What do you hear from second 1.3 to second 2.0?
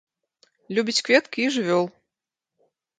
і жывёл.